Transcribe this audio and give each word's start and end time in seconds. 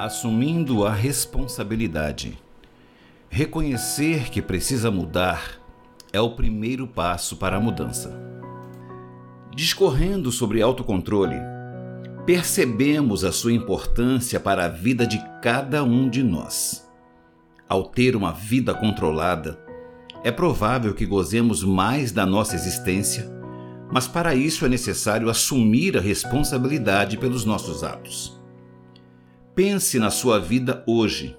Assumindo 0.00 0.86
a 0.86 0.94
responsabilidade. 0.94 2.38
Reconhecer 3.28 4.30
que 4.30 4.40
precisa 4.40 4.90
mudar 4.90 5.60
é 6.10 6.18
o 6.18 6.30
primeiro 6.30 6.86
passo 6.86 7.36
para 7.36 7.58
a 7.58 7.60
mudança. 7.60 8.18
Discorrendo 9.54 10.32
sobre 10.32 10.62
autocontrole, 10.62 11.36
percebemos 12.24 13.24
a 13.24 13.30
sua 13.30 13.52
importância 13.52 14.40
para 14.40 14.64
a 14.64 14.68
vida 14.68 15.06
de 15.06 15.22
cada 15.42 15.84
um 15.84 16.08
de 16.08 16.22
nós. 16.22 16.90
Ao 17.68 17.84
ter 17.84 18.16
uma 18.16 18.32
vida 18.32 18.72
controlada, 18.72 19.62
é 20.24 20.32
provável 20.32 20.94
que 20.94 21.04
gozemos 21.04 21.62
mais 21.62 22.10
da 22.10 22.24
nossa 22.24 22.54
existência, 22.54 23.30
mas 23.92 24.08
para 24.08 24.34
isso 24.34 24.64
é 24.64 24.68
necessário 24.70 25.28
assumir 25.28 25.98
a 25.98 26.00
responsabilidade 26.00 27.18
pelos 27.18 27.44
nossos 27.44 27.84
atos. 27.84 28.39
Pense 29.62 29.98
na 29.98 30.08
sua 30.08 30.38
vida 30.38 30.82
hoje. 30.86 31.36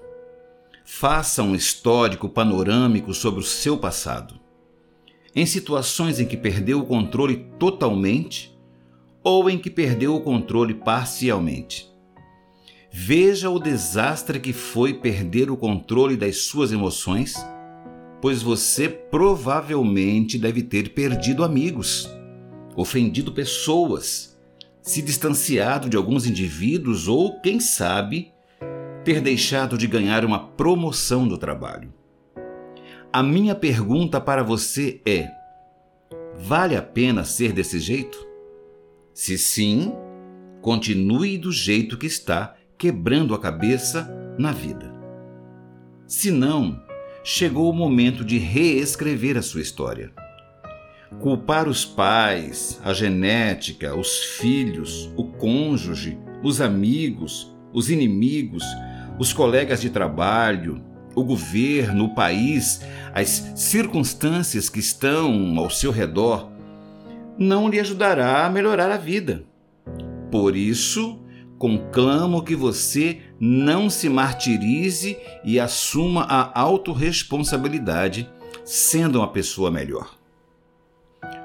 Faça 0.84 1.42
um 1.42 1.56
histórico 1.56 2.28
panorâmico 2.28 3.12
sobre 3.12 3.40
o 3.40 3.42
seu 3.42 3.76
passado. 3.76 4.38
Em 5.34 5.44
situações 5.44 6.20
em 6.20 6.24
que 6.24 6.36
perdeu 6.36 6.78
o 6.78 6.86
controle 6.86 7.48
totalmente 7.58 8.56
ou 9.24 9.50
em 9.50 9.58
que 9.58 9.68
perdeu 9.68 10.14
o 10.14 10.20
controle 10.20 10.72
parcialmente. 10.72 11.92
Veja 12.92 13.50
o 13.50 13.58
desastre 13.58 14.38
que 14.38 14.52
foi 14.52 14.94
perder 14.94 15.50
o 15.50 15.56
controle 15.56 16.16
das 16.16 16.42
suas 16.42 16.70
emoções, 16.70 17.34
pois 18.20 18.40
você 18.40 18.88
provavelmente 18.88 20.38
deve 20.38 20.62
ter 20.62 20.90
perdido 20.90 21.42
amigos, 21.42 22.08
ofendido 22.76 23.32
pessoas 23.32 24.31
se 24.82 25.00
distanciado 25.00 25.88
de 25.88 25.96
alguns 25.96 26.26
indivíduos 26.26 27.06
ou, 27.06 27.40
quem 27.40 27.60
sabe, 27.60 28.32
ter 29.04 29.20
deixado 29.20 29.78
de 29.78 29.86
ganhar 29.86 30.24
uma 30.24 30.48
promoção 30.48 31.26
do 31.26 31.38
trabalho. 31.38 31.92
A 33.12 33.22
minha 33.22 33.54
pergunta 33.54 34.20
para 34.20 34.42
você 34.42 35.00
é: 35.06 35.30
vale 36.34 36.76
a 36.76 36.82
pena 36.82 37.24
ser 37.24 37.52
desse 37.52 37.78
jeito? 37.78 38.26
Se 39.14 39.38
sim, 39.38 39.92
continue 40.60 41.38
do 41.38 41.52
jeito 41.52 41.96
que 41.96 42.06
está, 42.06 42.56
quebrando 42.76 43.34
a 43.34 43.38
cabeça 43.38 44.10
na 44.38 44.50
vida. 44.50 44.92
Se 46.06 46.30
não, 46.30 46.82
chegou 47.22 47.70
o 47.70 47.74
momento 47.74 48.24
de 48.24 48.38
reescrever 48.38 49.36
a 49.36 49.42
sua 49.42 49.60
história. 49.60 50.12
Culpar 51.20 51.68
os 51.68 51.84
pais, 51.84 52.80
a 52.84 52.92
genética, 52.92 53.94
os 53.94 54.18
filhos, 54.38 55.10
o 55.16 55.24
cônjuge, 55.24 56.18
os 56.42 56.60
amigos, 56.60 57.54
os 57.72 57.90
inimigos, 57.90 58.64
os 59.18 59.32
colegas 59.32 59.80
de 59.80 59.88
trabalho, 59.88 60.82
o 61.14 61.22
governo, 61.22 62.06
o 62.06 62.14
país, 62.14 62.80
as 63.14 63.52
circunstâncias 63.54 64.68
que 64.68 64.80
estão 64.80 65.58
ao 65.58 65.70
seu 65.70 65.90
redor, 65.90 66.50
não 67.38 67.68
lhe 67.68 67.78
ajudará 67.78 68.44
a 68.44 68.50
melhorar 68.50 68.90
a 68.90 68.96
vida. 68.96 69.44
Por 70.30 70.56
isso, 70.56 71.20
conclamo 71.58 72.42
que 72.42 72.56
você 72.56 73.20
não 73.38 73.88
se 73.88 74.08
martirize 74.08 75.16
e 75.44 75.60
assuma 75.60 76.22
a 76.22 76.60
autorresponsabilidade, 76.60 78.28
sendo 78.64 79.18
uma 79.18 79.28
pessoa 79.28 79.70
melhor 79.70 80.21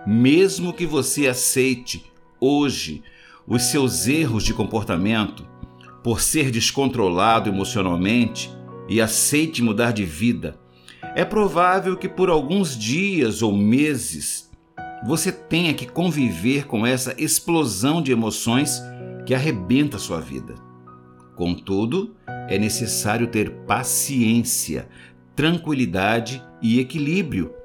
mesmo 0.07 0.71
que 0.71 0.85
você 0.85 1.27
aceite 1.27 2.05
hoje 2.39 3.03
os 3.45 3.63
seus 3.63 4.07
erros 4.07 4.41
de 4.41 4.53
comportamento 4.53 5.45
por 6.01 6.21
ser 6.21 6.49
descontrolado 6.49 7.49
emocionalmente 7.49 8.49
e 8.87 9.01
aceite 9.01 9.61
mudar 9.61 9.91
de 9.91 10.05
vida, 10.05 10.57
é 11.13 11.25
provável 11.25 11.97
que 11.97 12.07
por 12.07 12.29
alguns 12.29 12.77
dias 12.77 13.41
ou 13.41 13.51
meses 13.51 14.49
você 15.05 15.29
tenha 15.29 15.73
que 15.73 15.85
conviver 15.85 16.67
com 16.67 16.87
essa 16.87 17.13
explosão 17.21 18.01
de 18.01 18.13
emoções 18.13 18.81
que 19.25 19.35
arrebenta 19.35 19.99
sua 19.99 20.21
vida. 20.21 20.55
Contudo, 21.35 22.15
é 22.47 22.57
necessário 22.57 23.27
ter 23.27 23.51
paciência, 23.65 24.87
tranquilidade 25.35 26.41
e 26.61 26.79
equilíbrio 26.79 27.56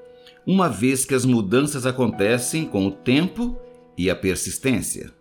uma 0.47 0.69
vez 0.69 1.05
que 1.05 1.15
as 1.15 1.25
mudanças 1.25 1.87
acontecem 1.87 2.65
com 2.65 2.87
o 2.87 2.91
tempo 2.91 3.57
e 3.97 4.11
a 4.11 4.17
persistência. 4.17 5.13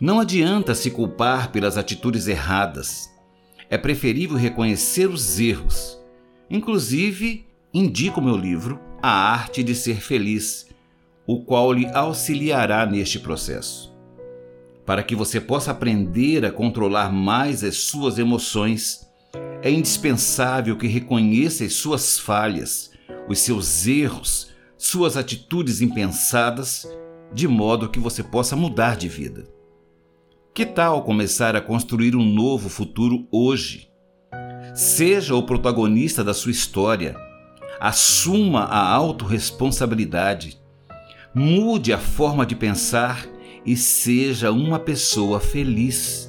Não 0.00 0.20
adianta 0.20 0.74
se 0.74 0.90
culpar 0.90 1.50
pelas 1.50 1.76
atitudes 1.76 2.28
erradas. 2.28 3.10
É 3.68 3.76
preferível 3.76 4.36
reconhecer 4.36 5.08
os 5.08 5.40
erros. 5.40 5.98
Inclusive, 6.48 7.44
indico 7.74 8.22
meu 8.22 8.36
livro 8.36 8.80
A 9.02 9.10
Arte 9.10 9.62
de 9.62 9.74
Ser 9.74 10.00
Feliz, 10.00 10.68
o 11.26 11.42
qual 11.42 11.72
lhe 11.72 11.86
auxiliará 11.88 12.86
neste 12.86 13.18
processo. 13.18 13.92
Para 14.86 15.02
que 15.02 15.14
você 15.14 15.40
possa 15.40 15.72
aprender 15.72 16.44
a 16.44 16.52
controlar 16.52 17.12
mais 17.12 17.62
as 17.62 17.76
suas 17.76 18.18
emoções 18.18 19.07
é 19.62 19.70
indispensável 19.70 20.76
que 20.76 20.86
reconheça 20.86 21.64
as 21.64 21.74
suas 21.74 22.18
falhas, 22.18 22.90
os 23.28 23.38
seus 23.40 23.86
erros, 23.86 24.52
suas 24.76 25.16
atitudes 25.16 25.80
impensadas, 25.80 26.88
de 27.32 27.48
modo 27.48 27.88
que 27.88 27.98
você 27.98 28.22
possa 28.22 28.56
mudar 28.56 28.96
de 28.96 29.08
vida. 29.08 29.46
Que 30.54 30.64
tal 30.64 31.02
começar 31.02 31.54
a 31.54 31.60
construir 31.60 32.16
um 32.16 32.24
novo 32.24 32.68
futuro 32.68 33.26
hoje? 33.30 33.88
Seja 34.74 35.34
o 35.34 35.42
protagonista 35.42 36.24
da 36.24 36.32
sua 36.32 36.50
história. 36.50 37.16
Assuma 37.80 38.60
a 38.64 38.92
autorresponsabilidade. 38.92 40.60
Mude 41.34 41.92
a 41.92 41.98
forma 41.98 42.46
de 42.46 42.56
pensar 42.56 43.26
e 43.64 43.76
seja 43.76 44.50
uma 44.50 44.78
pessoa 44.78 45.38
feliz. 45.38 46.27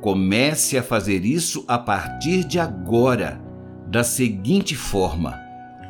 Comece 0.00 0.78
a 0.78 0.82
fazer 0.82 1.24
isso 1.24 1.64
a 1.66 1.76
partir 1.76 2.44
de 2.44 2.58
agora, 2.58 3.42
da 3.88 4.04
seguinte 4.04 4.76
forma: 4.76 5.38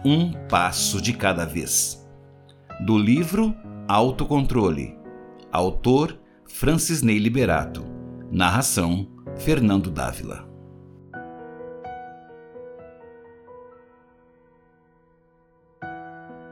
um 0.05 0.33
passo 0.49 1.01
de 1.01 1.13
cada 1.13 1.45
vez. 1.45 2.09
Do 2.87 2.97
livro 2.97 3.55
Autocontrole. 3.87 4.97
Autor 5.53 6.19
Francis 6.47 7.03
Ney 7.03 7.19
Liberato. 7.19 7.85
Narração 8.31 9.09
Fernando 9.37 9.91
Dávila. 9.91 10.48